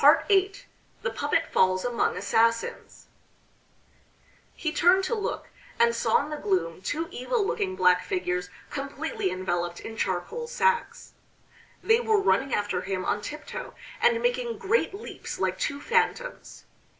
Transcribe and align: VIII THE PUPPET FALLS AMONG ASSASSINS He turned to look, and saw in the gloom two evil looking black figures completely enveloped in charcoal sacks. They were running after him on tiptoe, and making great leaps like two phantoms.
VIII 0.00 0.64
THE 1.02 1.10
PUPPET 1.12 1.52
FALLS 1.52 1.84
AMONG 1.84 2.16
ASSASSINS 2.16 3.06
He 4.56 4.72
turned 4.72 5.04
to 5.04 5.14
look, 5.14 5.50
and 5.78 5.94
saw 5.94 6.20
in 6.24 6.30
the 6.30 6.36
gloom 6.36 6.82
two 6.82 7.06
evil 7.12 7.46
looking 7.46 7.76
black 7.76 8.02
figures 8.04 8.50
completely 8.70 9.30
enveloped 9.30 9.78
in 9.78 9.96
charcoal 9.96 10.48
sacks. 10.48 11.12
They 11.84 12.00
were 12.00 12.20
running 12.20 12.52
after 12.52 12.80
him 12.80 13.04
on 13.04 13.20
tiptoe, 13.20 13.74
and 14.02 14.20
making 14.20 14.58
great 14.58 14.92
leaps 14.92 15.38
like 15.38 15.56
two 15.56 15.80
phantoms. 15.80 16.64